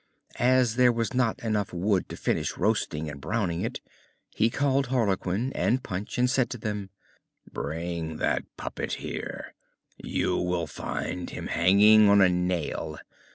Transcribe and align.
As 0.39 0.77
there 0.77 0.91
was 0.91 1.13
not 1.13 1.37
enough 1.43 1.71
wood 1.71 2.09
to 2.09 2.17
finish 2.17 2.57
roasting 2.57 3.07
and 3.07 3.21
browning 3.21 3.61
it, 3.61 3.81
he 4.33 4.49
called 4.49 4.87
Harlequin 4.87 5.53
and 5.53 5.83
Punch, 5.83 6.17
and 6.17 6.27
said 6.27 6.49
to 6.49 6.57
them: 6.57 6.89
"Bring 7.53 8.17
that 8.17 8.43
puppet 8.57 8.93
here: 8.93 9.53
you 9.97 10.37
will 10.37 10.65
find 10.65 11.29
him 11.29 11.45
hanging 11.45 12.09
on 12.09 12.19
a 12.19 12.29
nail. 12.29 12.97